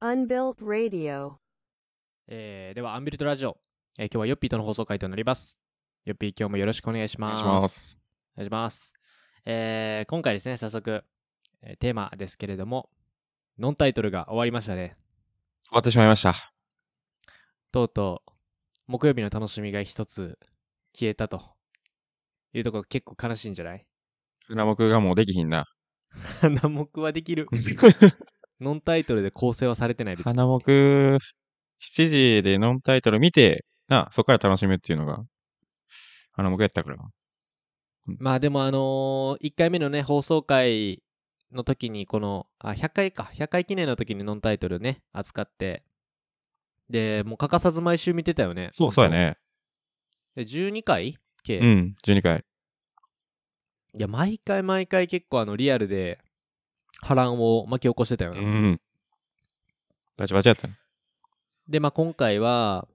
[0.00, 1.34] Unbuilt Radio.
[2.26, 3.58] えーでは、アンビルトラジオ、
[3.98, 5.58] えー今日はヨッピーとの放送回となります。
[6.06, 7.42] ヨッピー、今日もよろしくお願いしおます。
[7.44, 8.00] 願いします。
[8.36, 8.92] お願いします。
[9.44, 11.04] えー今回ですね、早速、
[11.62, 12.88] えーテーマですけれども、
[13.58, 14.96] ノンタイトルが終わりましたね。
[15.68, 16.34] 終わってしまいました。
[17.72, 18.30] とうとう、
[18.86, 20.38] 木曜日の楽しみが一つ
[20.94, 21.42] 消えたと
[22.54, 23.86] いうところ結構悲しいんじゃない？
[24.46, 25.66] 船木がもうできひんな。
[26.40, 27.46] 花木はできる。
[28.60, 30.28] ノンタイトルで構成はされてないです。
[30.28, 31.18] 花木、7
[31.80, 35.24] 時でノンタイトル見て、な、そこから楽しむっていうのが、
[36.32, 36.98] 花木やったから。
[38.06, 41.02] まあでもあのー、1回目のね、放送回
[41.52, 45.84] の時に、この、あ、100回か、100回記念の時にノンタイトルね、扱って、
[46.90, 48.68] で、もう欠かさず毎週見てたよね。
[48.72, 49.38] そう、そうやね。
[50.34, 51.16] で、12回？
[51.42, 52.44] 計、いうん、12回。
[54.00, 56.18] や、毎回毎回結構あの、リアルで
[57.00, 58.40] 波乱を巻き起こしてたような。
[58.42, 58.80] ん。
[60.16, 60.78] バチバチやったね。
[61.68, 62.86] で、まあ今回は、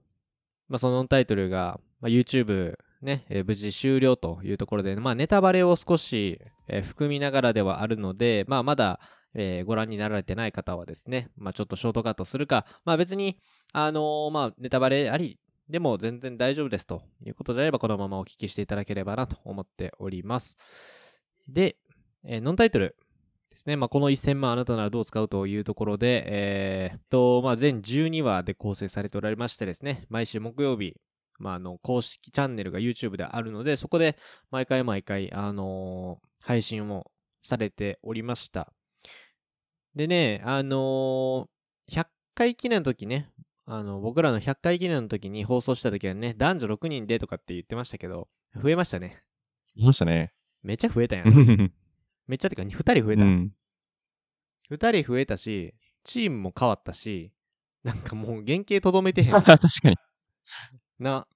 [0.68, 9.00] まあそのタイトルが、まあ、YouTube ね、えー無事終了というところで、まあネタバレを少し、えー含みながらではあるので、まあまだ、
[9.34, 13.38] えーご覧になられてない方はですね、まあちょっとショートカットするか、まあ別に、
[13.72, 15.38] あのーまあネタバレあり
[15.70, 20.56] でも全然大丈夫ですということであれば、このままお聞きしていただければなと思っております。
[21.48, 21.76] で、
[22.24, 22.96] えーノンタイトル
[23.50, 23.76] ですね。
[23.76, 30.96] まあ、この1000万あなたならどう使うというところで、えーっと、まあ、全12話で構成されておられましてですね、毎週木曜日、
[31.38, 34.16] まあ、の、公式チャンネルが YouTube であるので、そこで
[34.50, 37.10] 毎回毎回、あのー配信を
[37.42, 38.72] されておりました。
[39.94, 43.28] でね、あのー100回記念の時ね、
[43.72, 48.28] あの、僕らの100回記念の時に放送した時はね、男女6人でとかって言ってましたけど、
[48.60, 49.22] 増えましたね。
[49.76, 50.32] いましたね。
[50.64, 51.22] めっちゃ増えたや。
[51.24, 51.72] うんん。
[52.26, 53.24] めっちゃってか、2人増えた。
[53.24, 53.52] うん
[54.70, 57.32] 二人増えたし、チームも変わったし、
[57.84, 59.96] なんかもう原型とどめてへん 確かに。
[60.98, 61.28] な。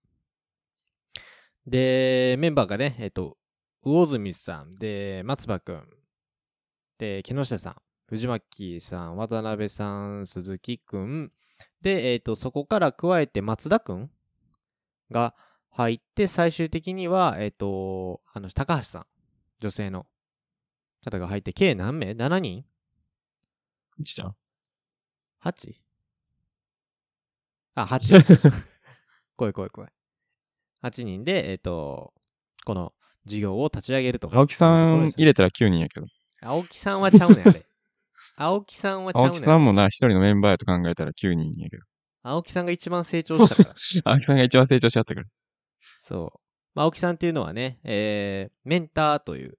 [1.66, 3.38] で、メンバーがね、えっと、
[3.82, 5.88] 魚住さん、で、松葉くん、
[6.98, 7.76] で、木下さん、
[8.14, 11.32] 藤巻さん、渡辺さん、鈴木くん、
[11.82, 14.08] で、えっと、そこから加えて松田くん
[15.10, 15.34] が
[15.70, 19.06] 入って、最終的には、えっと、あの、高橋さん、
[19.58, 20.06] 女性の
[21.04, 22.64] 方が入って、計何名 ?7 人？
[23.98, 24.36] いちちゃん
[25.42, 25.74] 8?
[27.74, 28.52] あ、8。
[29.36, 29.90] 怖い怖い怖い。
[30.84, 32.14] 8人で、えっ、と、
[32.64, 32.92] この
[33.24, 34.30] 事業を立ち上げると。
[34.32, 36.06] 青木さん入れたら9人やけど。
[36.40, 37.66] 青木さんはちゃうねん、あれ。
[38.36, 39.30] 青木さんはちゃうねん。
[39.30, 41.84] 青木さんもな、一人のメンバーやと考えたら9人やけど。
[42.22, 43.74] 青木さんが一番成長したから。
[44.04, 45.26] 青木さんが一番成長しちゃったから。
[45.98, 46.40] そう。
[46.74, 49.58] まあ、青木さんっていうのはね、えー、メンターという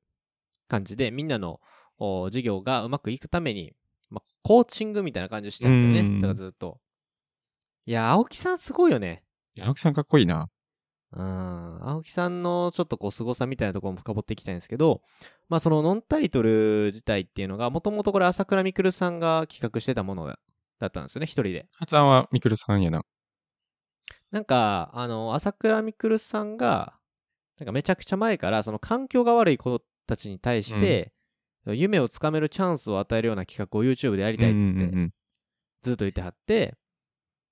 [0.67, 1.61] 感じで、みんなの
[1.97, 3.73] お事業がうまくいくために、
[4.09, 6.09] まあ、コーチングみたいな感じをしてるんだよね。
[6.09, 6.79] うんだからずっと。
[7.85, 9.23] いや、青木さんすごいよね。
[9.55, 10.49] いや青木さんかっこいいな。
[11.15, 11.79] うん。
[11.81, 15.01] 青木さんのちょっとこう凄さみたいなところも深掘っていきたいんですけど、
[15.49, 20.39] まあそのノンタイトル自体っていうのが、もともとこれ朝倉未来さんが企画してたものだ
[20.79, 21.67] だったんですよね、一人で。
[21.73, 23.03] 発案はみくるさんやな。
[24.31, 26.99] なんか、あの、朝倉未来さんが、
[27.59, 31.13] なんかめちゃくちゃ前から、その環境が悪い子たちに対して、
[31.65, 35.11] 夢をつかめるチャンスを与えるような企画を YouTube でやりたいって
[35.81, 36.75] ずっと言ってはって、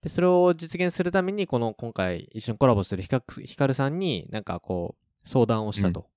[0.04, 6.10] で、それを実現するために、この今回一緒にコラボしてるヒカルさんになんかこう、相談をしたと。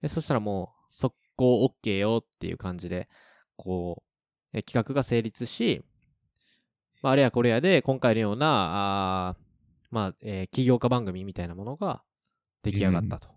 [0.00, 3.08] で、そしたらもう、速攻 OK よっていう感じで、
[3.56, 4.02] こ
[4.52, 5.82] う、え企画が成立し、
[7.02, 9.36] まあ、あれやこれやで、今回のような、あー
[9.90, 12.02] まあ、えー起業家番組みたいなものが
[12.62, 13.28] 出来上がったと。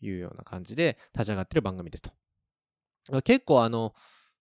[0.00, 3.22] いうような感じで立ち上がってる番組ですと。
[3.22, 3.94] 結構あの、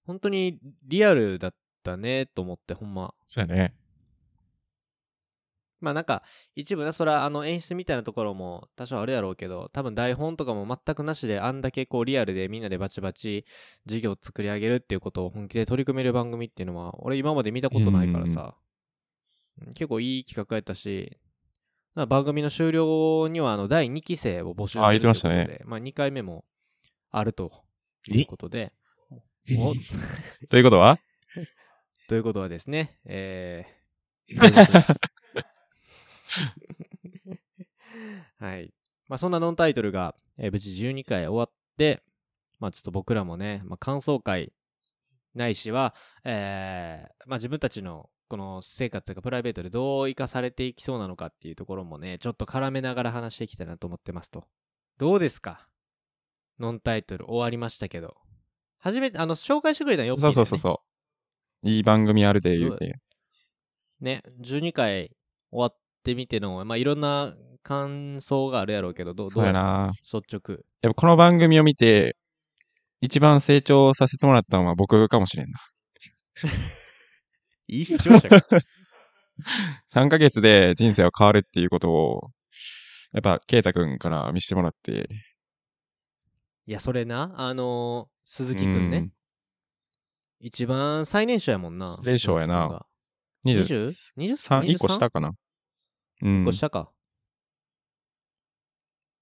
[0.05, 1.55] 本当にリアルだっ
[1.87, 3.13] たねと思って、ほんま。
[3.27, 3.75] そうやね。
[5.79, 6.23] まあなんか、
[6.55, 13.45] 一部ね、それはあの演出みたいなところも多少あるやろうけど、多分台本とかも全くなしで、あんだけこうリアルでみんなでバチバチ
[13.85, 18.55] 事業を作り上げるっていうことを本気で取り組める番組っていうのは、俺今まで見たことないからさ、
[19.69, 21.15] 結構いい企画やったし、
[21.93, 26.43] まあ番組の終了にはあの第2期生を募集するあ言ってましたというねことで、まあ2回目も
[27.11, 27.51] あると
[28.07, 28.73] いうことで、
[29.59, 29.73] お
[30.49, 30.99] ということは？
[32.07, 34.37] ということはですね、えー、
[38.39, 38.73] はい。
[39.07, 42.03] まあ、そんなノンタイトルが、えー無事12回終わって、
[42.59, 44.53] まあ、ちょっと僕らもね、まあ、感想会
[45.33, 54.45] ないしは、えー、まあ、自分たちのこの私生活というかプライベートでどう生かされていきそうなのかっていうところもね、ちょっと絡めながら話していきたいなと思ってますと。
[54.97, 55.67] どうですか？
[56.59, 58.17] ノンタイトル終わりましたけど。
[58.79, 60.86] 初めて、あの、紹介してくれたのよねそうそうそうそう。
[61.63, 62.99] いい番組あるで言うて。
[63.99, 65.11] ね、12回
[65.51, 69.91] 終わってみての、まあ、いろんな感想があるやろうけど、どうやな。
[70.03, 70.57] 率直。
[70.81, 72.15] やっぱこの番組を見て、
[73.01, 75.59] 一番成長させてもらったのは僕かもしれんな。
[77.67, 78.45] いい視聴者が。
[79.93, 82.31] 3ヶ月で人生は変わるっていうことを、
[83.13, 85.07] やっぱ、ケイタくんから見せてもらって。
[86.65, 89.09] いや、それな、あのー鈴木くんね。
[90.39, 91.87] 一番最年少やもんな。
[91.87, 92.85] 最年少やな
[93.45, 93.51] うん。
[93.51, 93.93] 20?
[94.17, 94.75] 23 20?
[94.75, 95.33] 1個下かな。
[96.21, 96.51] うん1個。
[96.51, 96.91] 下か。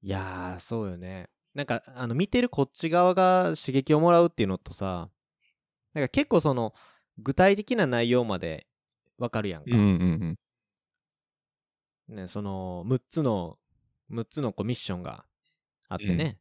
[0.02, 1.30] いやー、そうよね。
[1.54, 5.10] なんか、あの、見てるこっち側が刺激をもらうっていうのとさ、
[5.94, 6.74] なんか結構その、
[7.18, 8.68] 具体的な内容まで
[9.18, 9.76] わかるやんか。
[9.76, 10.38] うんうん
[12.10, 12.16] うん。
[12.16, 13.58] ね、その6つの
[14.12, 15.26] 6つのこうミッションが
[15.90, 16.38] あってね、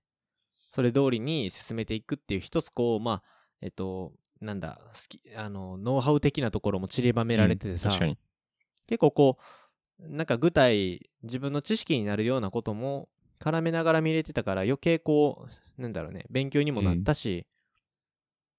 [0.69, 3.23] それ通りに進めていくっていう一つこうまあ
[3.63, 4.13] えっと
[4.45, 8.19] なんだ好きあのノウハウ的なところも散りばめられててさ、確かに。
[8.87, 9.39] 結構こ
[10.01, 13.09] うなんか具体自分の知識になるようなことも
[13.41, 15.47] 絡めながら見れてたから余計こ
[15.79, 17.47] うなんだろうね勉強にもなったし、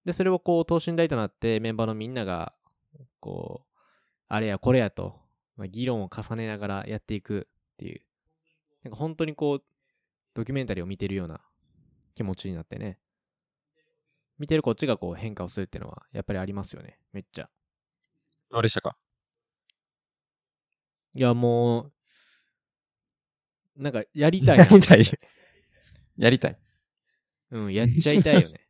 [0.05, 2.53] でそれをこう等身大となってメンバーのみんなが
[3.19, 3.79] こう
[4.27, 5.15] あれやこれやと、
[5.55, 8.01] まあ、議論を重ねながらやっていくっていう
[8.83, 9.63] なんか本当にこう
[10.33, 11.41] ドキュメンタリーを見てるような
[12.15, 12.99] 気持ちになってね
[14.37, 16.99] 見てるこっちがこう変化をするっていうのはやっぱりありますよね。
[17.13, 17.49] めっちゃ。
[18.51, 18.97] どうでしたか？
[21.13, 21.93] いやもう
[23.77, 24.65] なんかやりたいな。
[24.65, 25.03] やりたい？
[26.17, 26.59] やりたい？
[27.51, 28.67] うん、やっちゃいたいよね。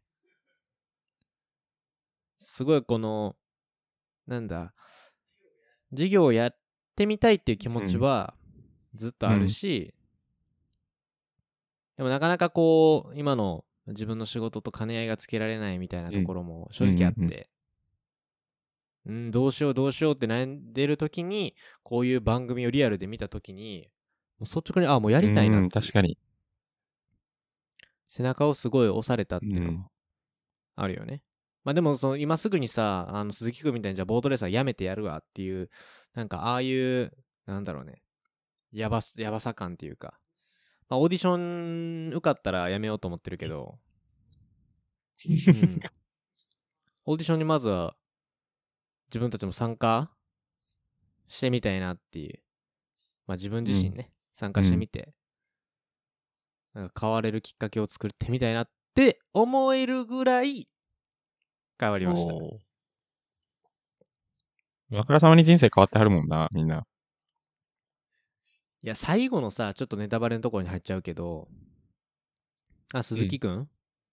[2.37, 3.35] すごいこの、
[4.27, 4.73] なんだ、
[5.91, 6.57] 授業をやっ
[6.95, 8.35] てみたいっていう気持ちは
[8.93, 9.93] ずっとあるし、
[11.97, 17.49] でもなかなかこう、今の自分の仕事と兼ね合いがつけられないみたいなところも正直あって、
[19.05, 23.89] うん、どうしようどうしようって悩んでる時に、こういう番組をリアルで見た時に、
[24.39, 25.61] もう率直に、あ、もうやりたいなう。
[25.61, 26.17] んって確かに。
[28.09, 29.75] 背中をすごい押されたっていうのうん。
[29.75, 29.91] も
[30.75, 31.21] あるよね。
[31.63, 35.69] まあでもその今すぐにさ、あの鈴木くんみたいにじゃあボードレーサーやめてやるわっていう、
[36.13, 37.11] なんかああいう、
[37.45, 38.01] なんだろうね、
[38.71, 40.19] やばす、やばさ感っていうか、
[40.89, 43.79] まあオーディション受かったらやめようと思ってるけど、
[45.27, 45.33] うん、
[47.05, 47.95] オーディションにまずは
[49.09, 50.11] 自分たちも参加
[51.27, 52.39] してみたいなっていう、
[53.27, 55.13] まあ自分自身ね、参加してみて、
[56.73, 60.67] なんか変われるきっかけを作ってみたいなって思えるぐらい
[61.79, 62.33] 変わりました。
[64.89, 66.85] 若らさまに人生変わってはるもんな、みんな。
[68.85, 71.47] いや、最後のさ、ちょっとネタバレのところに入っちゃうけど、
[72.93, 73.67] あ、鈴木くん、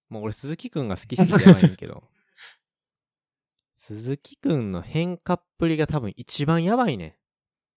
[0.08, 2.04] もう俺鈴木くんが好きすぎてやばいねんけど、
[3.76, 7.18] 鈴木くんの変化っぷりが多分一番やばいね。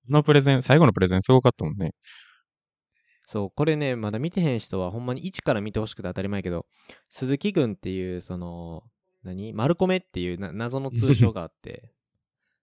[0.07, 1.93] このプレゼン、最後のプレゼンすごかったもんね。
[3.27, 6.65] そう、これね、まだ見てへん人はほんまに一から見てほしくて当たり前やけど、
[7.09, 8.83] 鈴木くんっていう、その、
[9.21, 9.51] 何？
[9.51, 11.91] マルコメっていうな謎の通称があって、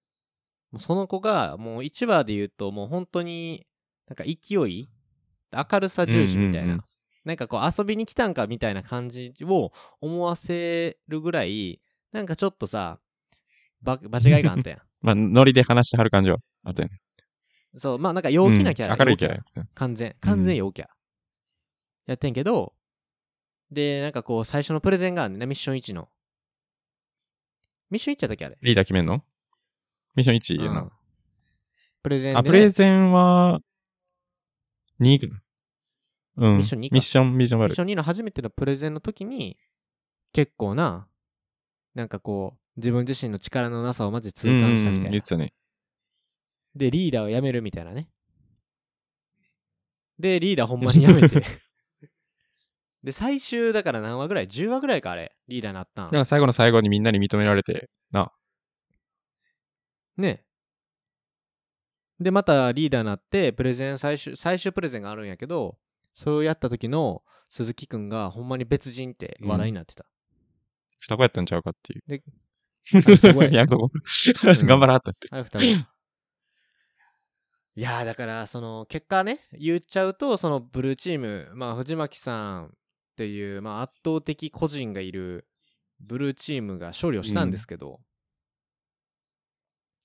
[0.72, 3.66] もうその子がもう1話で言うともう本当に
[4.12, 4.90] なんか勢い
[5.50, 6.84] 明るさ重視みたいな、うんうんうん。
[7.24, 11.80] なんかこう遊びに来たんかみたいな感じを思わせるぐらい
[12.12, 12.98] なんかちょっとさ
[13.80, 16.88] ば 場違いがあったやまあ、ノリで話してはる感じはあったよ。
[16.90, 17.00] ね。
[17.76, 19.44] んそうまあなんか陽気なキャラ、うん明るいキャラ。
[19.74, 20.86] 完全完全陽キャ、
[22.06, 22.74] やってんけど
[23.70, 26.10] でなんかこう最初のプレゼンがあんねんなミッション1の。
[27.88, 28.58] ミッション1やったっけあれ？
[28.60, 29.24] リーダー決めんの？
[30.14, 30.76] ミッション1やうん。
[30.76, 30.92] な。
[32.02, 33.60] プレゼンで、ね、あ、プレゼンは、
[35.00, 35.42] 2かな。
[36.48, 36.56] うん。
[36.58, 37.80] ミッション2かミッション、ミッションバルミッシ。
[37.80, 39.58] ョン2の初めてのプレゼンの時に
[40.32, 41.08] 結構な
[41.94, 45.52] なんかこう自分自身の力のなさをマジで痛感したみたいな、言ってたね。
[46.74, 48.08] でリーダーを辞めるみたいなね
[50.18, 51.44] でリーダーほんまに辞めて
[53.04, 58.32] で最終だから何話ぐらい？10話ぐらいかあれリーダーになったんだから最後の最後にみんなに認められて、な。
[60.16, 60.44] ね
[62.22, 65.76] でまたリーダーになってプレゼン最終最終プレゼンがあるんやけど
[66.14, 70.06] それをやった時の鈴木くんがほんまに別人って話題になってた、
[71.00, 72.02] 双子やったんちゃうかっていう。
[72.06, 72.22] で
[72.92, 73.00] や
[73.50, 75.28] やめとこうん頑張らはったって。
[75.30, 75.64] あれ双子。
[75.64, 75.70] い
[77.80, 82.70] やーだからその結果ね言っちゃうとそのブルーチームまあ藤巻さんっ
[83.16, 85.46] ていう、まあ、圧倒的個人がいる
[86.00, 88.00] ブルーチームが勝利をしたんですけど、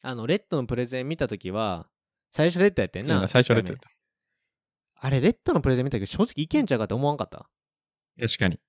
[0.01, 1.87] あのレッドのプレゼン見た時は
[2.37, 3.79] 最初レッドやってんな最初レッドやっ
[4.99, 8.27] あれレッドのプレゼン見た時正直いけんちゃうかって思わんかったた。
[8.27, 8.59] 確かに。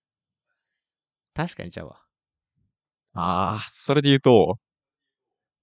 [1.34, 2.00] 確かにちゃうわ。
[3.12, 4.58] ああ、それで言うと、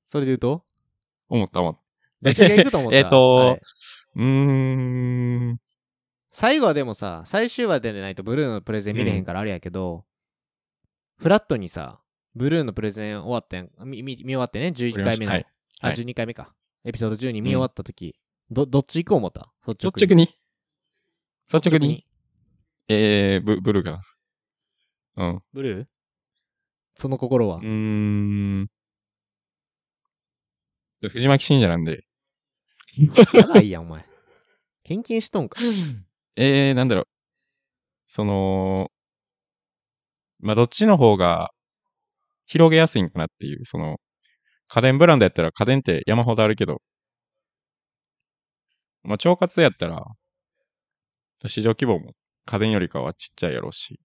[0.04, 0.64] それで言うと？
[1.30, 1.82] 思った思った。
[2.22, 2.98] どっちが行くと思った？
[2.98, 3.58] えっと
[4.16, 5.58] うーん。
[6.30, 10.06] 最後はでもさ、最終話でないとブルーのプレゼン見れへんからあれやけど、
[11.18, 12.02] フラットにさ、
[12.36, 13.70] ブルーのプレゼン終わったやん。
[13.90, 15.32] 見見見終わってね、11回目の。
[15.32, 15.48] はい。
[15.82, 16.54] あ、はい12回目か。
[16.86, 18.16] エピソード12見終わった時、
[18.52, 19.52] ど、どっち行こう思った？
[19.68, 20.26] 率直率直に？
[21.52, 21.88] 率直に？
[21.88, 22.06] に。
[22.88, 24.02] えー、ブブルーか
[25.16, 25.30] な？
[25.30, 25.42] うん。
[25.52, 25.88] ブルー？
[26.96, 27.58] その心は？
[27.58, 27.62] う。
[27.62, 28.68] ーん。
[31.02, 32.04] 藤巻信者なんで、
[33.34, 34.06] やばいやん、お前。
[34.84, 35.60] 献金しとんか？
[36.38, 37.08] えー、なんだろう。
[38.08, 38.92] その、
[40.40, 41.52] まあ、どっちの方が
[42.46, 43.98] 広げやすいんかなっていう、その、
[44.68, 46.82] 家電ブランドやったら家電って山ほどあるけど、
[49.04, 50.04] まあ、腸活やったら、
[51.46, 52.14] 市場規模も
[52.46, 54.00] 家電よりかはちっちゃいやろうし、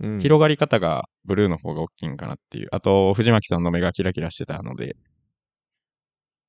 [0.00, 2.68] うん広がり方がブルーの方が大きいんかなっていう。
[2.70, 4.94] あと、藤巻さんの目がキラキラしてたので、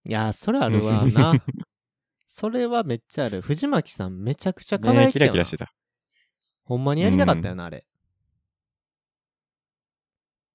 [0.06, 1.34] いや、それあるわな。
[2.28, 3.42] それはめっちゃある。
[3.42, 5.74] 藤巻さんめちゃくちゃ輝いてたよなラキラしてた。
[6.64, 7.88] ほんまにやりたかったよな、あれ。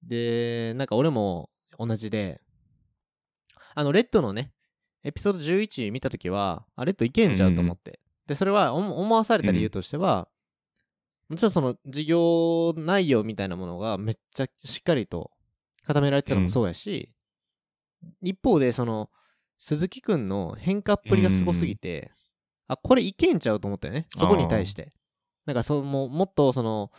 [0.01, 2.41] で、なんか俺も同じで、
[3.73, 4.51] あの、レッドのね、
[5.03, 7.99] エピソード11見たときは、あ、レッドいけんじゃうと思って。
[8.27, 10.27] で、それは思思わされた理由としては、
[11.29, 15.31] もちろんその事業内容みたいなものがめっちゃしっかりと
[15.85, 17.11] 固められてたのもそうやし、
[18.21, 19.09] 一方でその
[19.57, 22.11] 鈴木くんの変化っぷりがすごすぎて、
[22.67, 24.07] あ、これいけんちゃうと思ったよね。
[24.15, 24.93] そこに対して。
[25.45, 26.91] なんかそもっとその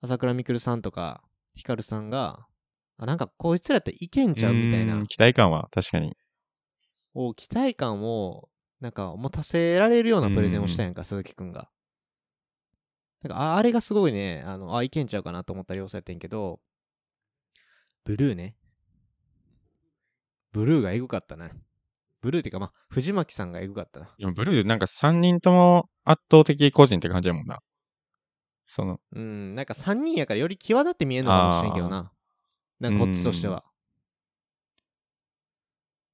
[0.00, 1.22] 朝倉未来さんとか
[1.54, 2.46] ヒカルさんが
[2.98, 6.16] あなんかこいつらっていけんちゃうみたいうな期待感は確かに。
[7.14, 8.48] を期待感を
[8.80, 11.68] なんか持たせられるようなプレゼンをしたやんか、鈴木くんが。
[13.22, 16.60] なんかああれがすごいね、あの、あ、いけんちゃうかなと思った要素やってんけど、
[18.04, 18.56] ブルーね。
[20.52, 21.50] ブルーがエグかったな。
[22.20, 24.14] ブルーっていうかまあ、藤巻さんがエグかったな。
[24.18, 27.60] でもブルーなんか3人とも圧倒的個人って感じやもんな。
[28.66, 32.12] その、うん、なんか3人やからより際立って見えんのかもしれんけどな。
[32.80, 33.64] なんかこっちとしては。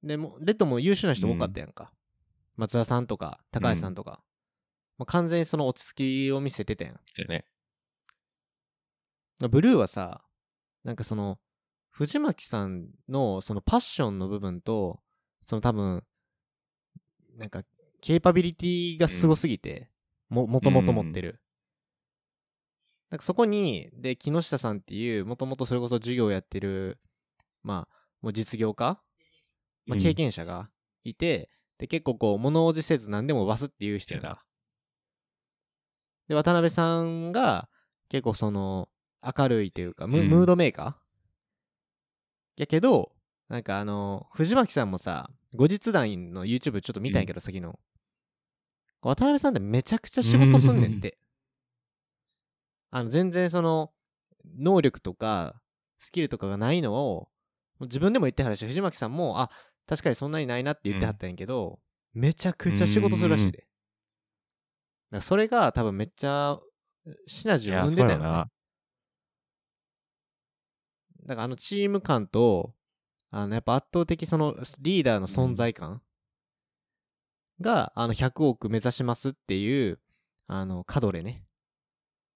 [0.03, 1.91] でも、レッドも優秀な人多かったやんか。
[2.55, 4.23] 松田さんとか、高橋さんとか。
[4.97, 6.99] もう完全にその落ち着きを見せてたやん。
[7.11, 7.45] そうやね。
[9.49, 10.23] ブルーはさ、
[10.83, 11.39] なんかその、
[11.89, 15.01] 藤巻さんのそのパッションの部分と、
[15.43, 16.03] その多分、
[17.37, 17.63] なんか、
[18.01, 19.89] ケーパビリティがすごすぎて、
[20.29, 21.41] も、もともと持ってる。
[23.09, 26.99] なんかそこに、で、木下さんっていう、もともとそれこそ授業やってる、
[27.63, 28.99] まあ、もう実業家
[29.85, 30.69] まあ、うん経験者が
[31.03, 34.41] いて、で、結構こう、物おじせず何でもわすっていう人やそうやな。
[36.29, 37.69] で、渡辺さんが、
[38.09, 38.89] 結構その、
[39.21, 42.61] 明るいというか、ム,、うんムードメーカー？
[42.61, 43.11] やけど、
[43.49, 47.79] なんかあの、藤巻さんもさ、後日談の YouTube ちょっと見たんやけど、先の。
[49.01, 51.19] 渡辺さんってめちゃくちゃ仕事すんねんって。
[52.95, 53.91] あの、全然その、
[54.57, 55.61] 能力とか、
[55.99, 57.27] スキルとかがないのを、
[57.81, 59.51] 自分でも言ってはるし、藤巻さんも、あ、
[59.85, 61.81] 確かにそんなにないなって言ってはったんやけど、
[62.13, 63.57] めちゃくちゃ仕事するらしいで。
[63.57, 63.67] だか
[65.11, 66.57] らそれが多分めっちゃ、
[67.27, 68.23] シナジーを生んでたよね。
[68.23, 68.49] な。
[71.25, 72.75] だからあのチーム感と、
[73.29, 76.01] あのやっぱ圧倒的そのリーダーの存在感
[77.59, 79.99] が、あの100億目指しますっていう、
[80.47, 81.45] あの、カドレね。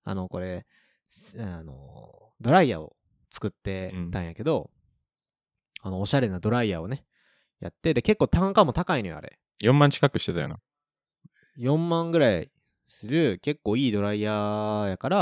[0.09, 0.65] あの、これ、
[1.11, 2.95] すあの、ドライヤーを
[3.29, 4.71] 作ってたんやけど、
[5.81, 7.05] あの、おしゃれなドライヤーをね、
[7.59, 9.37] やって、で、結構単価も高いのよ、あれ。
[9.61, 10.59] 4万近くしてたよな。
[11.59, 12.51] 4万ぐらい
[12.87, 15.17] する結構いいドライヤーやから、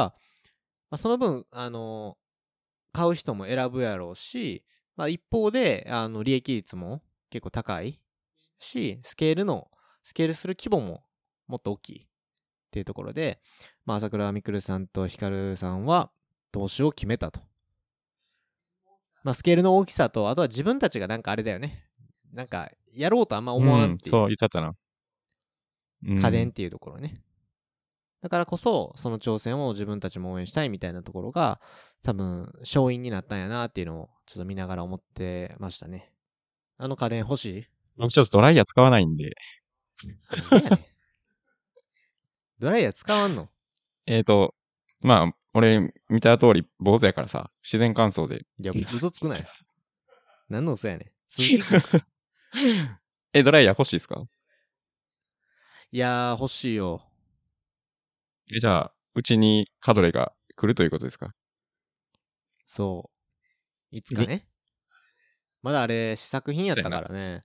[0.89, 2.17] まあ、その分、あの
[2.93, 4.63] 買う人も選ぶやろうし、
[4.95, 7.99] まあ、一方であの利益率も結構高い
[8.57, 9.67] しスケールの
[10.03, 11.03] スケールする規模も
[11.47, 12.07] もっと大きいっ
[12.71, 13.39] ていうところで、
[13.87, 16.11] まあ、朝倉未来さんと光さんは
[16.51, 17.39] 投資を決めたと。
[19.23, 21.85] まあ、スケールの大きさとあとは自分たちがなんかあれだよね
[22.33, 24.75] なんかやろうとあんま思わんっていう、そう、言っちゃったな。
[26.05, 27.21] うん家電っていうところね。
[28.21, 31.61] だからこそ、その挑戦を自分たちも応援したいみたいなところが、
[32.03, 36.11] 多分、勝因になったんやなっていうのを、ちょっと見ながら思ってましたね。
[36.77, 37.65] あの家電欲しい？
[37.95, 39.35] 僕ちょっとドライヤー使わないんで、
[40.03, 40.79] ねん
[42.59, 43.49] ドライヤー使わんの？
[44.07, 44.55] えーと、
[45.01, 48.45] まあ、俺、見た通り、坊主やからさ、自然乾燥で。
[48.59, 49.45] いや、嘘つくなよ。
[50.49, 51.11] 何の嘘やねん。
[51.29, 52.07] 鈴木君か
[53.33, 54.23] え、ドライヤー欲しいですか？
[55.91, 57.01] いやー、欲しいよ。
[58.55, 61.35] え、じゃあ、うちにカドレが来るということですか？
[62.65, 63.11] そ
[63.91, 63.95] う。
[63.95, 64.47] いつかね。
[65.61, 67.43] まだあれ、試作品やったからね。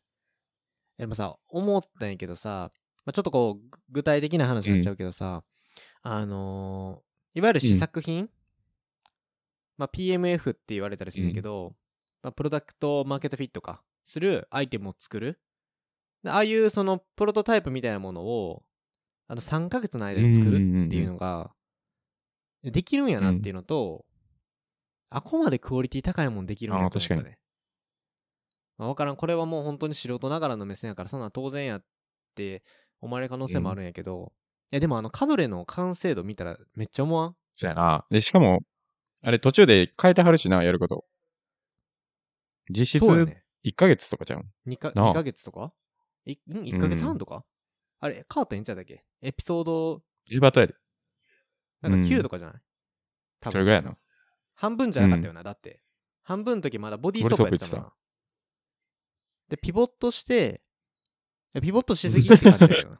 [0.96, 2.70] でもさ、思ったんやけどさ、
[3.04, 5.42] まあ、ちょっとこう、ぐ具体的な話になっちゃうけどさ、
[6.02, 8.28] あのーいわゆる試作品、
[9.78, 11.72] まあ、PMF って言われたりするんだけど、
[12.22, 15.40] まあ、プロダクトマーケットフィットか、するアイテムを作る。
[16.22, 18.62] でああいうそのプロトタイプみたいなものを、
[19.28, 20.58] あの3ヶ月の間に作るっ
[20.90, 21.52] ていうのが、
[22.62, 24.04] できるんやなっていうのと、
[25.08, 27.38] あこまでクオリティ高いもんできるんやと思ったね。
[28.78, 29.16] まあ、わからん。
[29.16, 31.84] これはもう本当に素人ながらの目線やから、そんなん当然やっ
[32.34, 32.62] て
[33.00, 34.41] 思われる可能性もあるんやけど、い
[34.72, 37.36] やでもあのカドレの完成度見たらめっちゃ思わん？
[37.52, 38.06] そうやな。
[38.10, 38.60] で、しかも、
[39.22, 41.04] あれ途中で変えてはるしな、やること。
[42.70, 43.44] 実質そうやね。
[43.64, 44.38] 1ヶ月とかちゃう？
[44.40, 44.72] ん。
[44.72, 45.72] 2かなあ2ヶ月とか？
[46.24, 47.44] いん ?1 ヶ月半とか、
[48.00, 49.04] あれ、変わったんいつやったっけ？
[49.20, 50.74] エピソード、エヴァトやで。
[51.82, 52.62] なんかうん9とかじゃない、
[53.40, 53.98] 多分それぐらいやな。
[54.54, 55.82] 半分じゃなかったよな、だって。
[56.22, 57.92] 半分の時まだボディーソープやってたもんな。
[59.48, 60.62] で、ピボットして、
[61.54, 62.98] いやピボットしすぎって感じだけどな。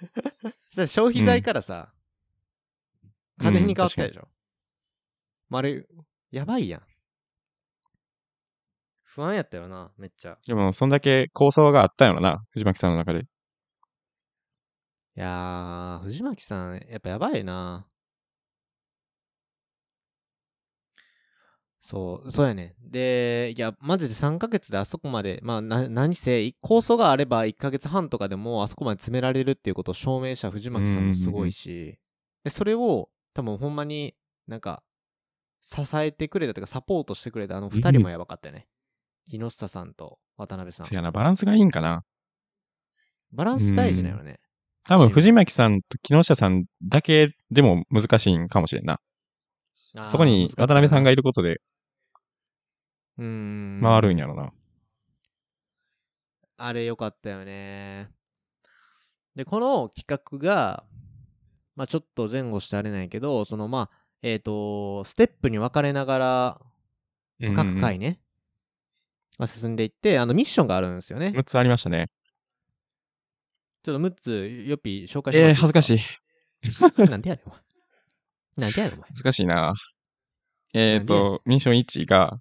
[0.68, 1.92] そしたら消費財からさ、
[3.40, 4.28] 家電に変わったでしょ。
[5.48, 5.86] まあ、あれ、
[6.30, 6.82] やばいやん。
[9.02, 10.38] 不安やったよな、めっちゃ。
[10.46, 13.20] でも、そんだけ構想があったんやろな、藤巻さんの中で。
[13.20, 13.24] い
[15.14, 17.88] やー、藤巻さん、やっぱやばいな。
[21.88, 22.74] そう、そうやね。
[22.82, 31.98] で、いや、マジで3ヶ月であそこまで、まあ、な何せ、い構想があれば1ヶ月半とかでもあそこまで詰められるっていうことを証明した藤巻さんもすごいし、
[32.44, 34.14] で、それを、多分ほんまに
[34.46, 34.82] なんか、
[35.62, 38.68] 支えてくれたというか、サポートしてくれたあの2人もやばかったよね。
[39.26, 40.94] 木下さんと渡辺さんせ。
[40.94, 42.04] やな、バランスがいいんかな。
[43.32, 44.40] バランス大事だよね。
[44.84, 49.00] 多分、藤巻さんと木下さんだけでも難しいんかもしれんな。
[50.06, 51.62] そこに渡辺さんがいることで
[53.18, 53.80] うーん。
[53.82, 54.52] 回るんやろな。
[56.56, 58.10] あれよかったよね。
[59.36, 60.84] で、この企画が、
[61.76, 66.60] まあちょっと前後してあれないけど、そのまあ、えっ、と、ステップに分かれながら、
[67.54, 68.20] 各回ね、
[69.38, 71.32] が進んでいって、あのミッションがあるんですよね。
[71.36, 72.10] 6つありましたね。
[73.84, 75.98] ちょっと6つ、よっぴ紹介してもらえー、恥ずかしい。
[75.98, 76.00] い。
[77.08, 77.60] なんでやねん、お前。
[78.56, 79.08] なんでやねん、お前。
[79.08, 79.74] 恥ずかしいな。
[80.74, 82.40] えっ、なんと、ミッション1が、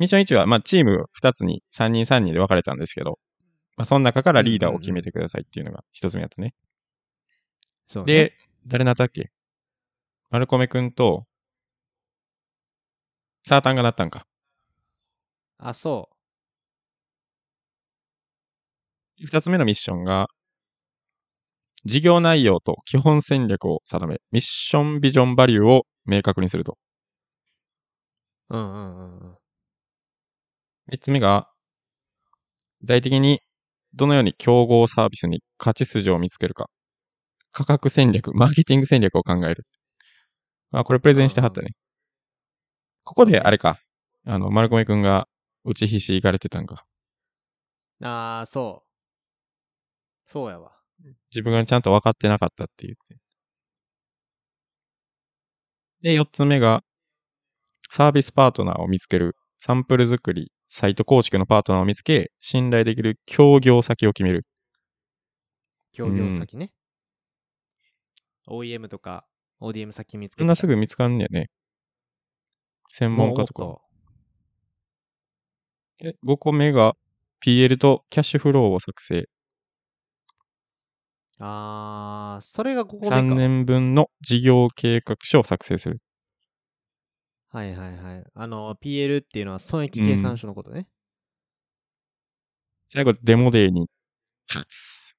[0.00, 3.20] ミッション1は、まあ、チーム2つに3人3人で分かれたんですけど、
[3.76, 6.52] まあ、その中からリーダーを決めてくださいっていうのが1つ目やったね。
[7.88, 8.32] そうね、で、
[8.66, 9.30] 誰なったっけ？
[10.30, 11.26] マルコメくんと、
[13.44, 14.26] サータンがなったんか。
[15.58, 16.10] あ、そ
[19.18, 20.28] 2つ目のミッションが、
[21.84, 26.76] 事業内容と基本戦略を定め、ミッションビジョンバリューを明確にすると。
[28.50, 28.56] う。
[28.56, 29.39] うんうんうんうん。
[30.90, 31.48] 3つ目が、
[32.80, 33.40] 具体的に
[33.94, 36.68] どのように競合サービスに勝ち筋を見つけるか。
[37.52, 39.66] 価格戦略、マーケティング戦略を考える。
[40.72, 41.68] あ、これプレゼンしてはったね。
[43.04, 43.78] ここであれか。
[44.26, 45.28] あの、丸込くんが
[45.64, 46.84] 打ちひし行かれてたんか。
[48.02, 48.90] あー、そう。
[50.30, 50.72] そうやわ。
[51.30, 53.16] 自分がちゃんと分かってなかったって言って。
[56.02, 56.82] で、4つ目が、
[57.90, 59.36] サービスパートナーを見つける。
[59.58, 64.42] サンプル作り、サイト構築のパートナーを見つけ、信頼できる協業先を決める。
[65.92, 66.72] 協業先ね。
[68.48, 69.26] OEM とか
[69.60, 71.50] ODM 先見つけそんなすぐ見つかんねやね。
[72.88, 73.64] 専門家とか。
[73.64, 73.82] も
[75.98, 76.94] え5個目が
[77.44, 79.18] PL とキャッシュフローを作成。
[79.18, 79.28] う
[81.40, 83.16] あー、それが5個目か。
[83.16, 85.98] 3年分の事業計画書を作成する。
[87.52, 88.24] はいはいはい。
[88.32, 90.86] あの、PL っていうのは損益計算書のことね。
[92.88, 93.90] 最後、デモデーに
[94.48, 95.16] 勝つ。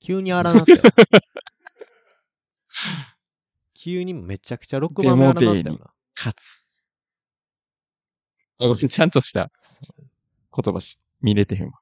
[0.00, 0.82] 急に荒なったよ。
[3.74, 5.92] 急にめちゃくちゃ6番目荒なったよデモデーにな。
[6.16, 6.88] 勝つ。
[8.58, 9.50] あごめんちゃんとした
[10.56, 11.80] 言葉し見れてへんわ。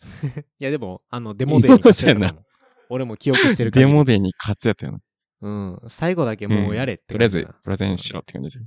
[0.60, 2.44] いやでも、あの、デモデーに勝ってたもん
[2.90, 5.00] 俺も記憶してる限りデモデーに勝つやったよな。
[5.44, 5.80] うん。
[5.88, 8.66] 最後だけもうやれってとりあえず、プレゼンしろって感じです。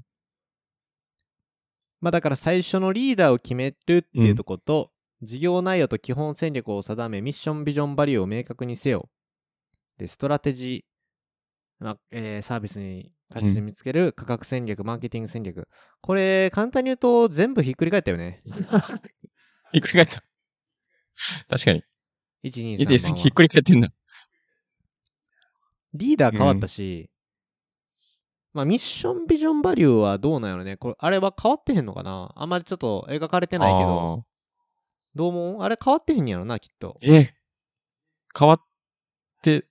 [2.00, 4.92] まあだから最初のリーダーを決めるっていうとこと、
[5.24, 9.10] 事業内容と基本戦略を定め、ミッションビジョンバリューを明確にせよ。
[9.98, 15.68] で、ストラテジー、まあえーサービスに価値見つける、価格戦略、マーケティング戦略。
[16.02, 18.40] これ、簡単に言うと全部ひっくり返ったよね。
[19.74, 20.24] ひっくり返った。
[21.50, 21.84] 確かに。
[22.44, 23.92] 1、2、いて3番はひっくり返ってんな。
[25.98, 27.10] リーダー変わったし、
[28.54, 30.78] まあ、ミッションビジョンバリューはどうなんやろね。
[30.78, 34.26] これ、あれは変わってへんのかなあんまりちょっと描かれてないけど、
[35.14, 35.62] どう思う？
[35.62, 36.98] あれ変わってへんやろな、きっと。
[37.02, 37.34] え
[38.38, 38.62] 変わっ
[39.44, 39.66] て、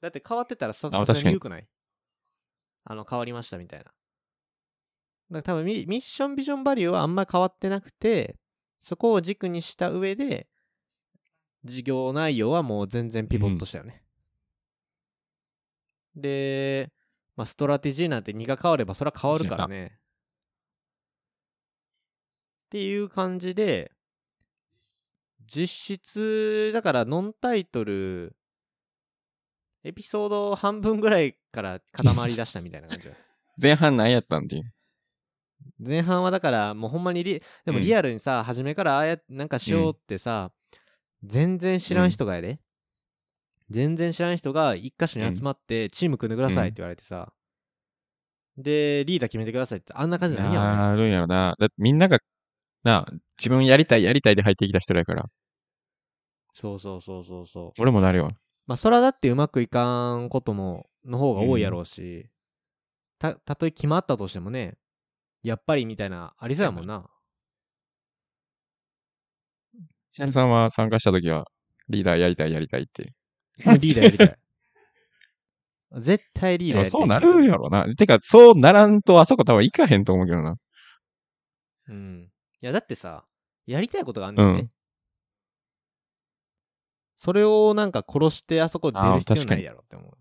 [0.00, 1.66] だって変わってたらそ、あさすが確かにに言うくない？
[2.84, 3.84] あの、変わりましたみたいな。
[3.84, 3.94] だか
[5.30, 8.36] ら多分ミ、ミッションビジョンバリューはあんまり変わってなくて、
[8.80, 10.46] そこを軸にした上で、
[11.64, 14.02] 事業内容はもう全然ピボットしたよね。
[16.16, 16.90] で、
[17.36, 19.98] まあ、ストラテジーなんて2が変わればそれは変わるからね。
[22.66, 23.92] っていう感じで、
[25.46, 28.34] 実質、だからノンタイトル、
[29.84, 33.14] エピソード半分ぐらいから固まり出したみたいな感じだ
[33.62, 34.72] 前半何やったんっていう？
[35.78, 40.50] 前半はだからもうほんまにリでもうんリアルにさ、初めからああやなんかしようってさ、
[41.22, 42.58] 全然知らん人がやで、
[43.70, 47.32] 全然知らん人が一箇所に集まってチーム組んでくださいって言われてさ、
[48.56, 50.68] でリーダー決めてくださいってあんな感じなんやろね。
[50.68, 51.54] あるんやろな。
[51.58, 52.18] だってみんなが、
[52.84, 53.06] な、
[53.38, 55.26] 自分やりたいやりたいで入ってきた人だから、
[56.54, 57.72] そうそうそうそうそう。
[57.80, 58.30] 俺もなるよ。
[58.66, 62.30] まあそれはだってうまくいかんこともの方が多いやろうし、
[63.18, 64.76] たたとえ決まったとしてもね
[65.42, 67.06] やっぱりみたいなありそうやもんな。
[70.10, 71.44] シャルさんは参加した時は、
[71.90, 73.12] リーダーやりたいやりたいって。
[73.58, 74.38] リーダーやりたい。
[76.00, 77.00] 絶対リーでダーやりたい。
[77.00, 77.94] もそうなるやろな。
[77.94, 80.56] てか、そうならんとあそこ多分行かへんと思うけどな。
[81.88, 82.30] うん。
[82.62, 83.24] いやだってさ
[83.66, 84.70] やりたいことがあんねんね、うん。
[87.14, 90.10] それをなんか殺してあそこ出る必要確かにないやろって思う。
[90.10, 90.14] っ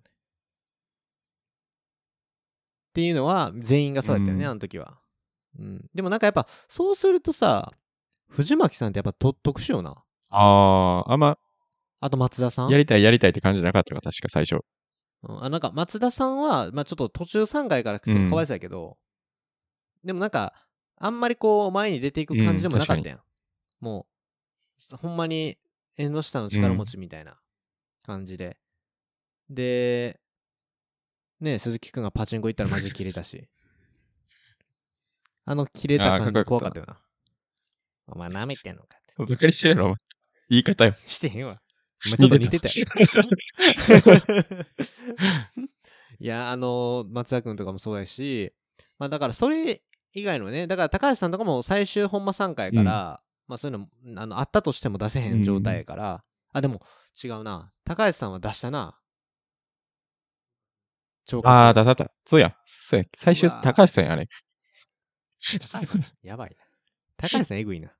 [2.93, 4.51] ていうのは全員がそうやったよね、うん。
[4.51, 4.97] あの時は、
[5.59, 7.73] うん、でもなんかやっぱそうするとさ
[8.29, 10.03] 藤巻さんってやっぱと特殊よな。
[10.29, 11.37] ああ、あんま、
[11.99, 12.69] あと松田さん？
[12.69, 14.59] やりたいやりたいって感じじゃなかったか、確か最初。
[15.23, 15.43] うん。
[15.43, 18.97] あなんか松田さんは、まあ、ちょっと途中3回からちょっとかわいそうやけど、
[20.03, 20.53] でもなんか
[20.97, 23.19] あんまりこう前に出ていく感じでもなかったやん、
[23.79, 24.05] も
[24.93, 25.57] うほんまに
[25.97, 27.39] 縁の下の力持ちみたいな
[28.05, 28.57] 感じで、
[29.49, 30.19] で
[31.39, 33.47] ね鈴木くんがパチンコ行ったらマジで切れたし。
[35.47, 36.97] あの切れた感じ怖かったよな。
[38.07, 39.13] お前舐めてんのかって。
[39.33, 39.97] バカにしてるやろ、お前。
[40.49, 40.93] 言い方よ。
[41.05, 41.61] してへんわ。
[42.05, 42.85] お前ちょっと似てたよ。
[46.19, 48.53] いや、あの松田君とかもそうやし、
[48.97, 49.81] まあだからそれ
[50.13, 56.81] 以外のね、だから高橋さんとかも最終本間3回から、まあそういうのあのあったとしても出せへん状態やから、あ、でも
[57.21, 57.71] 違うな。
[57.83, 58.97] 高橋さんは出したな。
[61.25, 61.83] 超ああ、だ。
[61.83, 62.11] だだった。
[62.23, 62.55] そうや。
[62.65, 63.05] そうや。
[63.15, 64.29] 最終高橋さんやあれ。
[65.71, 66.55] 高橋さん、やばいな。
[67.17, 67.91] 高橋さんえぐいな。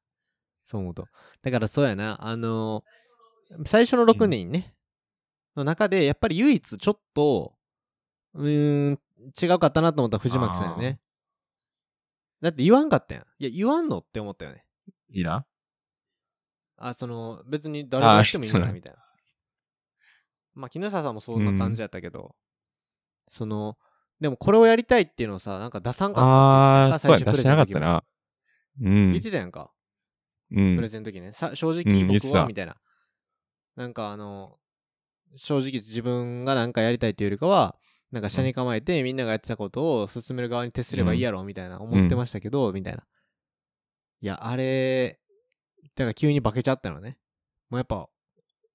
[0.66, 1.08] そう思うと。
[1.42, 2.18] だからそうやな。
[2.26, 2.84] あの
[3.66, 4.76] 最初の6人ね、
[5.56, 7.54] の中で、やっぱり唯一ちょっと、
[8.34, 9.00] うーん、
[9.42, 11.00] 違うかったなと思ったら藤巻さんよね。
[12.42, 13.24] だって言わんかったやん。
[13.40, 14.66] いや、言わんのって思ったよね。
[15.10, 15.46] いいな。
[16.78, 19.00] あ、その、別に誰がしてもいいんじないみたいな。
[20.54, 22.36] まあ、木下さんもそんな感じやったけど、
[23.30, 23.78] その、
[24.20, 27.88] でもこれをやりたいっていうのをさ、なんか出さんかったああ、そうや、出してなかったな。
[27.88, 27.98] な。
[28.82, 29.22] う言っん。
[29.22, 29.72] てたやんか。
[30.52, 30.88] うんプレ。
[30.88, 31.34] ゼンの時ね。
[31.34, 32.78] さ正うん直僕は、みたいな。
[33.76, 34.58] なんかあの、
[35.36, 37.76] 正直自分がなんかやりたいっていうよりかは、
[38.12, 43.04] なんか下に構えてみんながやってたことを進める側に徹すればいいやろ、みたいな思ってましたけど、みたいな。
[44.22, 45.20] いや、あれ、
[45.96, 47.18] だから急に化けちゃったのね。
[47.70, 48.08] もうやっぱ、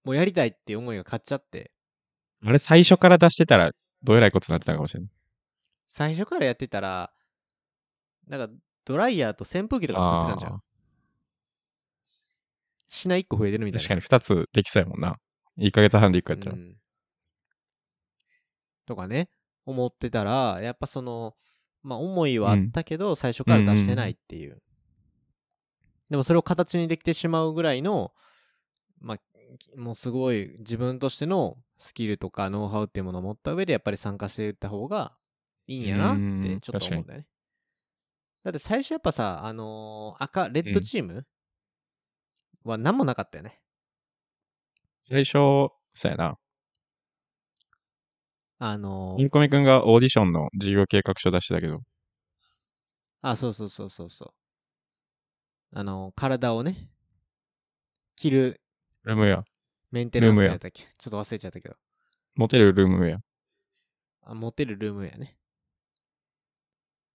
[0.04, 1.72] もうやりたいっていう思いが勝っちゃって、
[2.44, 5.10] あれ最初から出してたら、どえらいことになってたかもしれない。
[5.88, 7.12] 最初からやってたら、
[8.26, 10.62] なんかドライヤーと扇風機とか使ってたんじゃんあ。
[12.90, 13.88] 品1個増えてるみたいな。
[13.88, 15.16] 確かに2つできそうやもんな。
[15.58, 16.56] 1ヶ月半で1個やったら。
[16.56, 16.76] うん
[18.86, 19.30] とかね、
[19.66, 21.36] 思ってたら、やっぱその、
[21.84, 24.60] まあ思いはあったけど、最初から出してないっていう。
[26.10, 28.12] でもそれを形にできてしまうぐらいの、
[29.00, 29.18] まあ、
[29.58, 35.16] きもうすごい自分としてのスキルとかノウハウっていうものを持った上でやっぱり参加していった方が
[35.68, 37.26] いいんやなってちょっと思うんだよね。
[38.42, 41.24] だって最初やっぱさ、あのー赤、レッドチーム
[42.64, 43.60] は何もなかったよね。
[45.02, 45.72] 最初、そ
[46.04, 46.38] うやな。
[48.58, 51.80] あのーインコミ君がオーディションの事業計画書出してたけど、
[53.22, 55.78] あ、そうそうそうそうそう。
[55.78, 56.90] あの、体をね、
[58.16, 58.60] 着る
[59.04, 59.44] ルームウェア。
[59.90, 60.82] メンテナンスやったっけ？
[60.98, 61.74] ちょっと忘れちゃったけど。
[62.34, 63.20] モテるルームウェア。
[64.22, 65.36] あ持てるルームウェアね。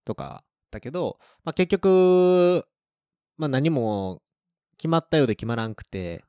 [0.03, 2.67] とか、だけど、まあ、結局、
[3.37, 4.21] まあ、何も
[4.77, 6.23] 決まったようで決まらんくて、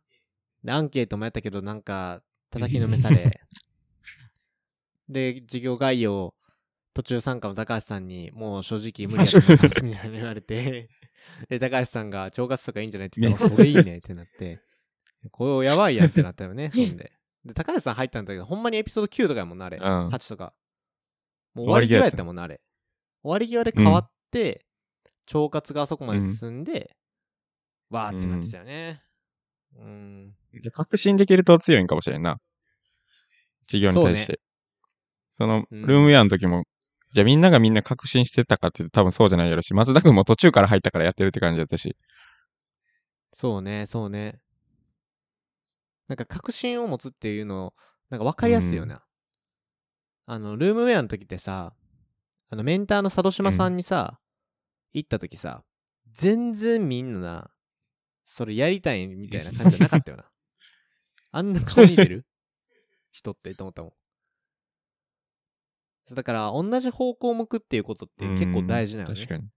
[0.64, 3.40] で、アンケートもやったけど、なんか、叩きのめされ、
[5.09, 6.35] で、事業概要
[6.96, 10.88] 途中参加の高橋さんに、もう正直無理やと思いますみたいな言われて、
[11.48, 14.62] で、高橋さんが、腸活とかいいんじゃないって言ったら、それいいねってなって、
[15.30, 17.12] これやばいやんってなったよね、 そんで。
[17.44, 19.76] で、高橋さん入ったんだけど、ほんまにエピソード9とかやもんな、あれ。
[19.76, 20.54] うん8とか。
[21.54, 22.62] もう終わり際やったもんな、あれ。
[23.22, 24.64] 終わり際で変わって、
[25.32, 26.96] 腸活があそこまで進んで、
[27.90, 29.03] わーってなってたよね。
[29.79, 30.35] うん。
[30.53, 32.38] で確信できると強いんかもしれんな。
[33.66, 34.40] 授業に対して。
[35.31, 36.64] その、うんルームウェアの時も、
[37.12, 41.96] じゃあみんながみんな確信してたかって言うと多分そうじゃないやろし、松田君も途中から入ったからやってるって感じだったし。
[43.33, 44.40] そうね、そうね。
[46.09, 47.75] なんか確信を持つっていうの、
[48.11, 49.03] なんか分かりやすいよな。
[50.27, 51.75] あの、ルームウェアの時ってさ、
[52.49, 54.18] あの、メンターの佐渡島さんにさ、
[54.92, 55.64] 行った時さ、
[56.12, 57.51] 全然みんなな、
[58.26, 60.28] それやりたいみたいな感じじゃなかったよな。
[61.30, 62.26] あんな顔似てる？
[63.12, 63.88] 人ってと思ったも
[66.10, 66.14] ん。
[66.14, 69.14] だから、同じ方向を向くっていうことって結構大事なのね。
[69.14, 69.48] 確かに。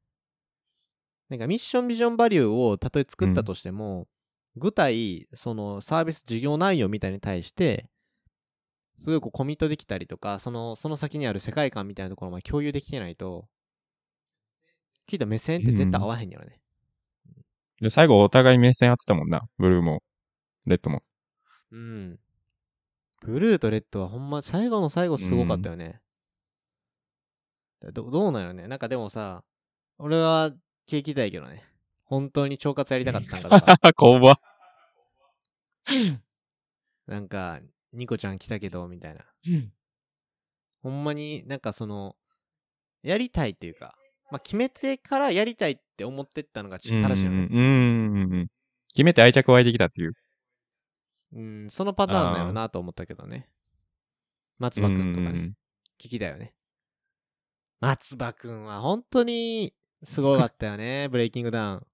[1.29, 4.07] なんかミッションビジョンバリューをたとえ作ったとしても、
[4.55, 7.89] 具体、そのサービス事業内容みたいに対して、
[8.97, 13.47] すごいこうコミットできたりとか、その、その先にある世界観みたいなところまで共有できてないと、
[15.07, 16.61] きっと目線って絶対合わへんやろね。
[17.81, 19.47] で、最後お互い目線合ってたもんな。
[19.57, 20.03] ブルーも、
[20.65, 21.03] レッドも。
[21.71, 22.19] うん。
[23.21, 26.01] ブルーとレッドはほんま最後の最後すごかったよね。
[27.93, 28.67] どどうなんやろね。
[28.67, 29.43] なんかでもさ、
[29.97, 30.51] 俺は
[30.87, 31.63] 聞きたいけどね。
[32.03, 33.93] 本当に腸活やりたかったんかとか。
[33.93, 34.39] 怖っ。
[37.07, 37.59] なんか、
[37.93, 39.25] ニコちゃん来たけど、みたいな。
[40.81, 42.15] ほんまになんかその、
[43.03, 43.95] やりたいっていうか、
[44.31, 47.47] まあ、決めてからやりたいって思ってったのが正しいよね。
[47.51, 48.47] うん。
[48.93, 50.13] 決めて愛着湧いてきたっていう。
[51.33, 53.47] うん、そのパターンだよなと思ったけどね。
[54.57, 55.53] 松葉くんとかね、
[55.99, 56.53] 聞きだよね。
[57.79, 61.87] 松葉くんは本当にすごかったよね、 ブレイキングダウン。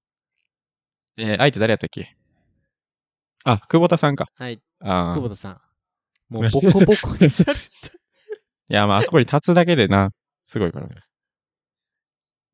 [1.17, 2.15] えー相手誰やったっけ？
[3.43, 4.27] あ、久保田さんか。
[4.35, 4.61] はい。
[4.79, 5.61] 久保田さん。
[6.33, 7.57] もうボコボコにされた。
[7.57, 7.59] い
[8.67, 10.09] や、まあ、あそこに立つだけでな、
[10.41, 10.95] すごいからね。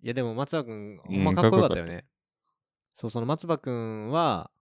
[0.04, 2.06] いやでも松葉くん、ほうんんまかっこよかったよね。
[2.96, 4.52] そう、その松葉くんは、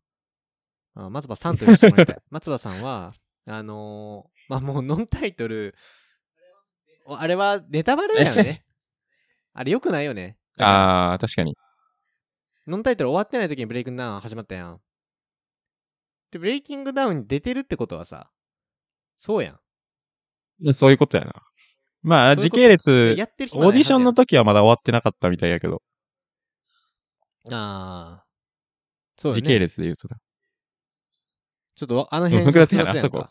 [0.95, 2.19] あ松葉さんと言わせてもらいたい。
[2.31, 3.15] 松葉さんは、
[3.47, 5.75] あのーまあもうノンタイトル、
[7.07, 8.65] おあれはネタバレだよね。
[9.55, 10.39] あれよくないよね。
[10.59, 11.57] ああ、確かに。
[12.67, 14.81] ノンタイトル終わってない時にブレイキングダウン始まったやん。
[16.31, 18.31] で、ブレイキングダウンに出てるってことはさ、
[19.17, 19.59] そうや
[20.65, 20.73] ん。
[20.73, 21.50] そういうことやな。
[22.03, 25.83] まあ、時系列、やってるオーディションのと時はまだ終わってなかったみたいやけど、
[27.51, 28.25] ああ。
[29.17, 29.43] そうだね。
[29.43, 30.17] 時系列で言うとな。
[31.75, 33.27] ちょっとわあの辺複雑やなそこ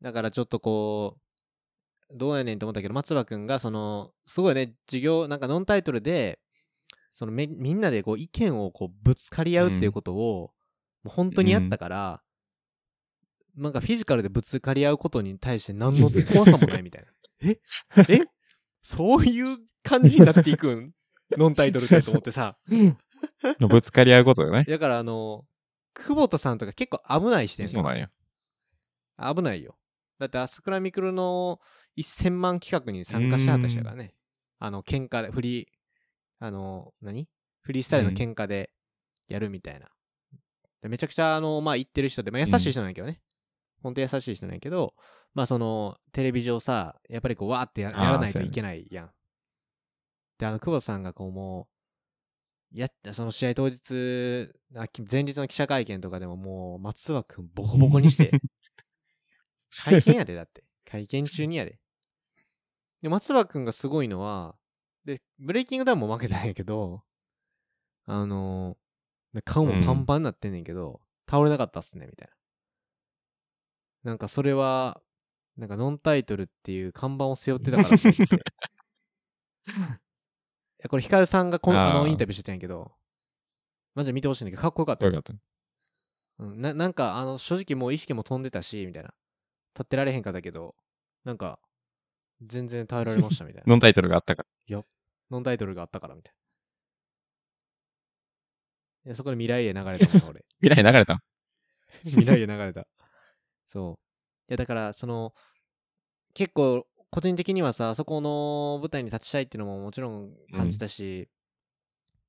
[0.00, 1.16] だからちょっとこ
[2.10, 6.38] う、どうやねんと思ったけど、松葉くんが、その、すごいね、授業、なんかノンタイトルで、
[7.14, 10.52] そのめみんなでこう意見をこうぶつかり合うっていうことを、
[11.02, 12.22] もう本当にやったから、
[13.58, 17.08] なんかフィジカルでぶつかり合うことに対して何の怖さもないみたいな。
[17.50, 17.60] え？
[18.08, 18.20] え？
[18.82, 20.92] そういう感じになっていくん？
[21.36, 22.56] ノンタイトルってと思ってさ。
[23.58, 24.64] ぶつかり合うことよね。
[24.64, 25.44] だからあの、
[25.94, 28.10] 久保田さんとか結構危ない視点そうなんや。
[29.18, 29.76] 危ないよ。
[30.18, 31.60] だって、アスクラミクルの
[31.96, 34.14] 1000万企画に参加しはった人やからね。
[34.58, 35.66] あの、喧嘩で、フリー、
[36.38, 37.28] あの、何？
[37.60, 38.70] フリースタイルの喧嘩で
[39.28, 39.88] やるみたいな。
[40.82, 43.20] でめちゃくちゃ、あの、まあ、言ってる人で、まあ、優しい人なんやけどね。
[43.82, 44.94] ほんと優しい人なんやけど、
[45.34, 49.10] まあ、その、テレビ上さ、やっぱりこう、わーってやらないといけないやん。
[50.38, 51.68] で、あの、久保田さんがこう、も
[52.72, 58.30] う、やった、その試合当日、あき前日の記者会見とかでももう、松葉くんボコボコにして、
[59.84, 60.64] 会見やで、だって。
[60.84, 61.78] 会見中にやで。
[63.02, 64.56] で、松葉くんがすごいのは、
[65.04, 67.02] で、ブレイキングダウンも負けたんやけど、
[68.06, 68.78] あのー
[69.44, 72.34] 顔もパンパンになってんねんけど、倒れなかったっすね、みたいな。
[74.04, 75.00] なんかそれは、
[75.56, 78.22] なんかノンタイトルっていう看板を背負ってたからと思って。
[78.34, 78.38] い
[80.78, 82.92] や、これヒカルさんがこのあのあーインタビューしてたんやけど、
[83.94, 85.12] マジで見てほしいんだけど、かっこよかったよ。
[85.12, 86.44] よかった。
[86.44, 89.12] うん、ななんかあの正直もう意識も飛んでたしみたいな。
[89.74, 90.74] 立ってられへんかったけど
[91.24, 91.60] なんか
[92.42, 93.64] 全然耐えられましたみたいな。
[93.66, 94.84] ノンタイトルがあったから。
[95.30, 96.38] ノンタイトルがあったからみたいな。
[99.06, 100.44] いやそこで未来へ流れたもんな俺。
[100.60, 101.22] 未来流れた
[102.04, 102.86] 未来へ流れた
[103.68, 105.32] そういやだからその
[106.34, 111.22] 結構個人的にはさそこの舞台に立ちたいっていうのももちろん感じたし、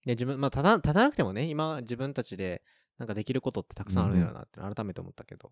[0.06, 2.62] いや自分まあ立た立たなくてもね今自分たちで
[2.98, 5.52] なんかできることってたくさんあるんやろなって改めて思ったけど、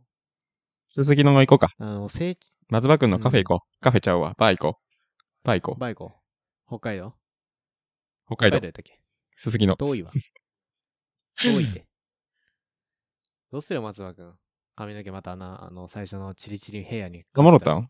[0.90, 1.70] 鈴木のも行こうか。
[1.78, 2.38] あの成
[2.70, 3.82] 松葉くんのカフェ行こう。
[3.82, 4.36] カフェちゃうわ。
[4.38, 4.80] バー行こ
[5.44, 5.76] バイコ。
[5.76, 6.14] バイコ。
[6.68, 7.14] 北海道？
[8.28, 8.58] 北海道。
[8.58, 9.00] やったっけ？
[9.38, 9.78] すすきの。
[9.78, 10.12] 遠いわ。
[11.42, 11.86] 遠いって。
[13.52, 14.34] どうするよ、松葉くん。
[14.78, 17.24] 髪の毛またな、あの、最初のチリチリヘアに。
[17.34, 17.90] がもろったん？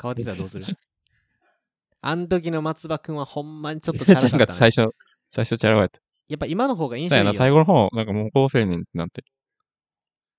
[0.00, 0.64] 変わってたらどうする？
[2.00, 4.46] あん時の松葉くんはほんまにちょっとチャラかった、ね。
[4.46, 4.94] か最初、
[5.28, 6.00] 最初チャラかった。
[6.28, 7.34] やっぱ今の方が印象いいよ。
[7.34, 9.24] 最後の方、なんかもう好青年ってなって。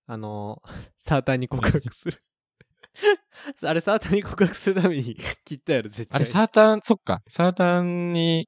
[0.08, 0.62] あの、
[0.98, 2.22] サーターに告白する。
[3.68, 6.16] あれ、サーターに告白するために 切ったやろ、絶対。
[6.16, 7.22] あれ、サーターン、そっか。
[7.28, 8.48] サーターンに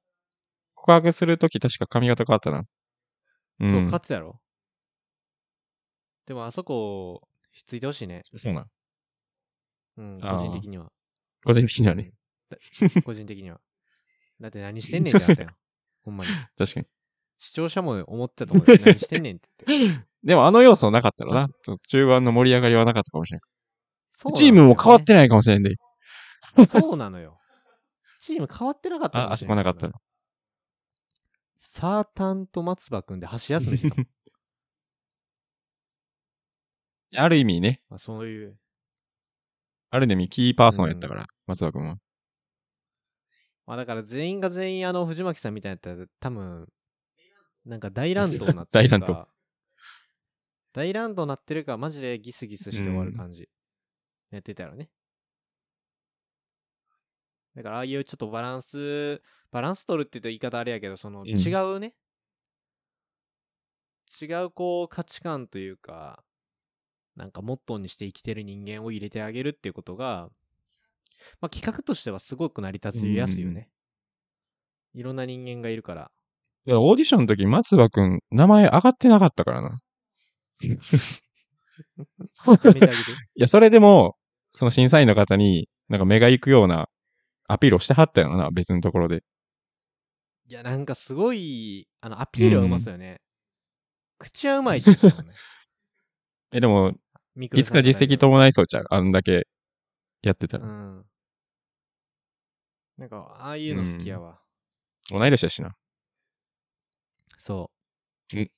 [0.74, 2.64] 告白するとき確か髪型変わったな。
[3.60, 3.84] うそう、ん。
[3.84, 4.40] 勝つやろ。
[6.26, 8.22] でも、あそこ、ひっついてほしいね。
[8.34, 8.66] そうなん。
[9.96, 10.90] うん、個人的には。
[11.44, 12.12] 個人的にはね。
[13.04, 13.60] 個人的には。
[14.40, 15.50] だって何してんねんってなったよ。
[16.04, 16.30] ほんまに。
[16.58, 16.86] 確かに。
[17.38, 18.78] 視聴者も思ってたと思うよ。
[18.84, 20.06] 何してんねんって言って。
[20.24, 21.48] でもあの要素なかったらな。
[21.88, 23.38] 中盤の盛り上がりはなかったかもしれ
[24.14, 24.38] そうない。
[24.38, 25.28] チームも変わってない。
[25.28, 25.76] かもしれんで。
[26.66, 27.38] そうなのよ。
[28.20, 29.92] チーム変わってなかったかあ、あそこなかったの。
[31.58, 33.96] サータンと松葉くんで箸休めしてた。
[37.16, 37.80] ある意味ね。
[37.88, 38.56] まあ、そういう。
[39.90, 41.96] ある意味キーパーソンやったから、松葉君は。
[43.66, 46.68] まあだから全員が全員あの藤巻さんみたいなやったら多分、
[47.64, 48.98] なんか大乱闘になってるか。
[48.98, 49.26] 大乱闘。
[50.72, 53.48] 大乱闘になってるか、マジでギスギスして終わる感じ。
[54.30, 54.90] やってたよね。
[57.54, 59.22] だからああいうちょっとバランス、
[59.52, 61.94] バランス取るって言うと言い方あれやけど、そのん違うね、
[64.20, 66.24] 違うこう価値観というか、
[67.16, 70.28] なんかモットーにして生きてる人間を入れてあげるっていうことが、
[71.40, 73.68] まあ企画としてはすごく成り立ちやすいよね。
[74.94, 76.10] いろんな人間がいるから。
[76.66, 79.80] いや、オーディションの時、松葉君、名前上がってなかったからな。
[83.34, 84.16] いや、それでも、
[84.52, 86.88] その審査員の方に、なんか目が行くような
[87.48, 89.22] アピールをしてはったよな、別のところで。
[90.46, 93.20] いや、なんかすごい、あの、アピールはうますよね。
[94.18, 95.34] 口はうまいって言ってたもんね。
[96.52, 96.94] え、でも、
[97.34, 98.86] ミクルいつか実績と伴いそうちゃう。
[98.90, 99.46] あんだけ
[100.22, 100.64] やってたら。
[100.66, 101.04] うん。
[102.96, 104.40] なんか、ああいうの好きやわ。
[105.10, 105.76] 同い年だしな。
[107.38, 107.70] そ
[108.32, 108.36] う。
[108.38, 108.50] うん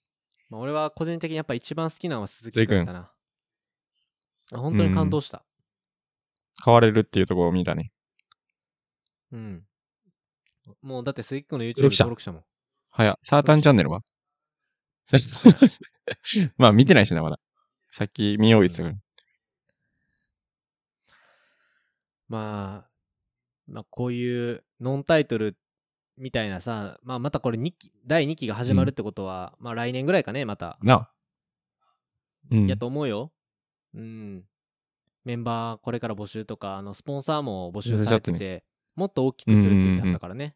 [0.48, 3.10] まあ、俺は個人的にやっぱ一番好きなのは鈴木君だったな。
[4.52, 5.44] あ本当に感動した。
[6.64, 7.90] 変われるっていうところを見たね。
[9.32, 9.64] うん。
[10.82, 12.44] もうだって鈴木君の YouTube 登録者登録者も。
[12.92, 14.02] はや、サータンチャンネルは？
[16.56, 17.40] まあ見てないしな、まだ。
[17.96, 18.94] さっき見よう言ってたから。
[22.28, 22.90] まあ、
[23.66, 25.56] まあ、こういうノンタイトル
[26.18, 30.76] みたいなさ、まあ、またこれ2期、第2期が始まるってことは、まあ来年ぐらいかね、また。
[30.82, 31.10] なあ。
[32.50, 32.66] うん。
[32.66, 33.32] やと思うよ。
[33.94, 34.44] うん。
[35.24, 40.54] メンバーこれから募集とか、あの、スポンサーも募集されてて、もっと大きくするって言ってはったからね。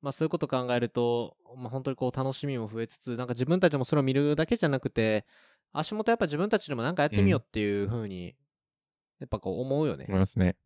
[0.00, 5.26] まあそういうこと考えると、まあ本当にこう楽しみも増えつつ、なんか自分たちもそれを見るだけじゃなくて、
[5.72, 8.34] 足元やっぱ自分たちでもなんかやってみようっていう風に、
[9.20, 10.06] やっぱこう思うよね。
[10.08, 10.56] 思いますね。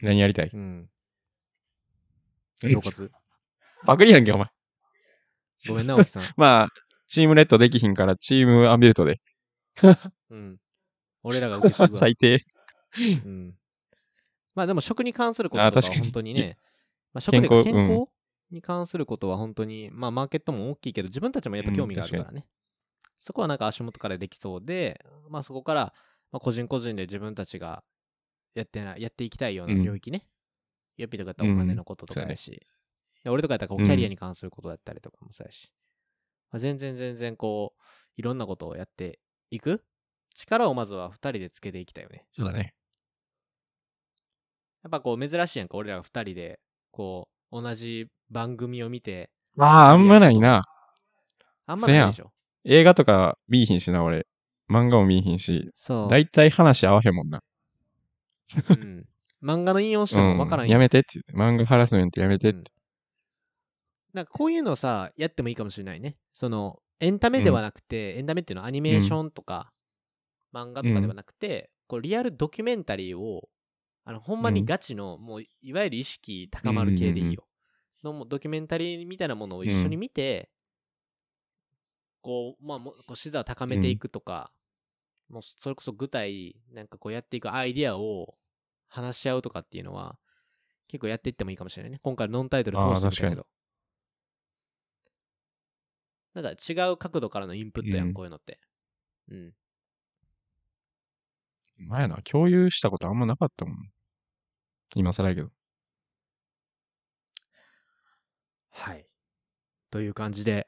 [0.00, 0.50] 何やりたい？
[0.52, 0.88] うん。
[2.60, 3.10] 総括。
[3.84, 4.48] パクリやんけ、お前。
[5.68, 6.22] ごめんな、青木さん。
[6.36, 6.68] まあ、
[7.06, 9.20] チームレッドできひんから、チームアンビルトで。
[10.30, 10.58] うん。
[11.22, 11.98] 俺らが受け継ぐわ。
[11.98, 12.44] 最低。
[12.98, 13.58] うん。
[14.54, 16.58] まあでも食に関することとかは本当にね、
[17.12, 18.08] まあ、食で健健康康
[18.50, 22.46] に関することは本当に、まあマーケットも大きいけど、自分たちもやっぱ興味があるからね。
[23.18, 25.92] そこはなんか足元からできそうで、まあそこから、
[26.32, 27.82] まあ、個人個人で自分たちが
[28.54, 30.26] やってなやっていきたいようなうん領域ね。
[30.96, 32.62] ヨッピーとかやったらお金のこととかやし、
[33.22, 35.72] で俺とかやったらこうキャリアに関することだったりとかもそうやし、
[36.50, 37.82] まあ、全然全然こう、
[38.16, 39.84] いろんなことをやっていく
[40.34, 42.26] 力をまずは2人でつけていきたいよね。
[42.32, 42.74] そうだね。
[44.82, 50.64] やっぱこう珍しいやんか、俺ら二人で、こう、同じ番組を見て、ああ、あんまないな。
[51.66, 52.32] あんまないでしょ。
[52.70, 54.26] 映画とか見いひんしな、俺。
[54.70, 55.70] 漫画も見いひんし。
[55.74, 56.08] そう。
[56.08, 57.42] だいたい話合わへんもんな。
[58.68, 59.04] うん。
[59.42, 61.32] 漫画の引用しても分からんうん、やめてって言って。
[61.32, 62.58] 漫画ハラスメントやめてって。
[62.58, 62.64] うん
[64.14, 66.16] なんかこういうのさ、やってもいいかもしれないね。
[66.32, 69.70] その、エンタメではなくて、エンタメっていうのはアニメーションとか、
[70.52, 73.48] 漫画とかではなくて、こうリアルドキュメンタリーを、
[74.04, 77.44] あの、ほんまにガチの、もう、いわゆる意識高まる系でいいよ。
[78.02, 80.50] のもドキュメンタリーみたいなものを一緒に見て、
[82.28, 84.52] こう、まあ、もこう、視座を高めていくとか、
[85.30, 88.34] もう、それこそ具体、なんかこうやっていくアイディアを
[88.86, 90.18] 話し合うとかっていうのは、
[90.88, 92.00] 結構やっていってもいいかもしれないね。
[92.02, 93.46] 今回ノンタイトル通してみたけど。
[96.34, 98.60] なんか違う角度からのインプットやん、うんこういうのって。
[99.30, 99.54] うん。
[101.78, 103.90] 前やな、共有したことあんまなかったもん。
[104.94, 105.48] 今更やけど。
[108.68, 109.06] はい。
[109.90, 110.67] という感じで、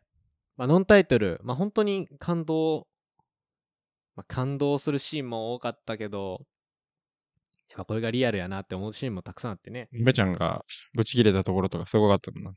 [0.61, 2.87] まあ、ノンタイトル、まあ、本当に感動、
[4.15, 6.43] まあ、感動するシーンも多かったけど、
[7.71, 9.89] やっぱこれがリアルやなって思うシーンもたくさんあってね。
[9.91, 12.55] べちゃんがブチ切れたところとかすごかったもんな。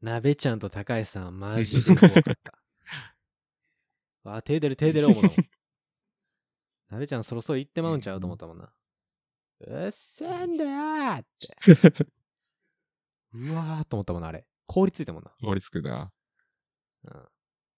[0.00, 2.58] なべちゃんと高橋さん、マジで怖かった。
[4.24, 5.30] あ、手出る手出る思うの。
[6.88, 8.72] なべちゃんそろそろ行ってまうんちゃうと思ったもんな。
[9.66, 12.08] うっせえんだよーって。
[13.34, 14.46] うわーと思ったもんな、あれ。
[14.66, 15.30] 凍りついたもんな。
[15.42, 16.10] 法律くだ。
[17.04, 17.28] うん。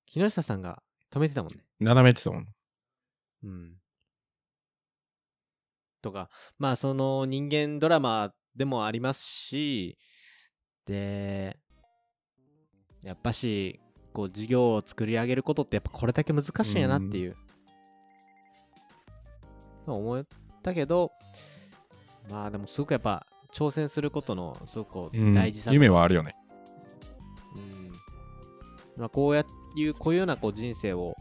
[0.07, 1.65] 木下さんが止めてたもんね。
[1.81, 2.47] 斜めってたもん。
[3.45, 3.77] うん。
[6.03, 9.99] とか、まあその人間ドラマでもありますし、
[10.87, 11.59] で、
[13.03, 13.81] やっぱし、
[14.13, 17.37] こう事業を作り上げることってやっぱこれだけ難しいんやなっていう。
[19.87, 20.27] 思っ
[20.63, 21.13] たけど、
[22.31, 26.35] まあでもすごくやっぱ挑戦することのすごく大事さと夢はあるよね。
[29.01, 29.45] うんまあ、こうや
[29.77, 31.17] いうこういうようなこう人生を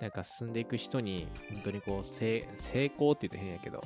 [0.00, 3.78] なんか進んでいく人に本当にこう成成功って言うと変やけど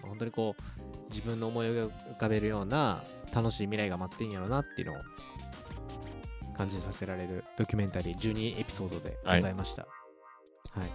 [0.00, 3.02] まあ本当にこう自分の思い浮かべるような
[3.34, 4.96] 楽しい未来が待ってんやろなっていうのを
[6.56, 9.82] 感じさせられるドキュメンタリー12エピソードでございました。
[9.82, 9.88] は
[10.84, 10.88] い。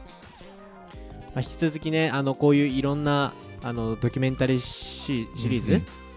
[1.30, 6.09] まあ、引き続きねあのこういういろんなあのドキュメンタリーシシリーズ、うんうん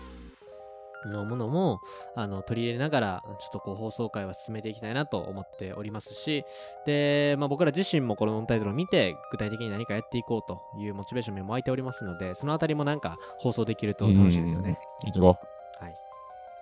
[1.08, 1.80] のものも
[2.16, 6.44] あの取り入れながらちょっとこう放送回は進めていきたいなと思っておりますし
[6.86, 14.78] で、まあ、僕ら自身もこのノンタイトルを見て具体的に何かやっていこうというモチベーションも湧いておりますのでそのあたりもなんか放送できると楽しいですよね。
[15.06, 15.36] いってこ
[15.82, 15.94] はい。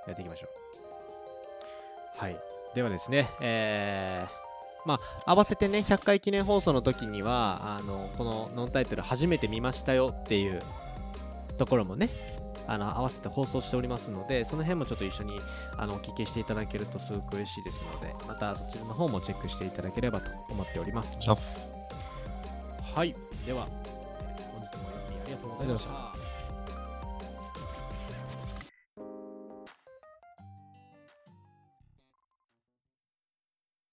[0.06, 2.20] やっていきましょう。
[2.20, 2.36] はい。
[2.74, 10.60] ではですね、えー、まあ、合わせてね、100回記念放送の時には、あの、このノンタイトル初めて見ましたよっていう
[11.58, 12.08] ところもね、
[12.66, 15.40] あの、合わせて放送しておりますので、その辺もちょっと一緒に、
[15.76, 21.18] あの、お聞きしていただけるとすごく嬉しいですので、またそちらの方もチェックしていただければと思っております。
[22.94, 23.14] はい。
[23.46, 23.66] では、
[24.52, 26.09] 本日もありがとうございました。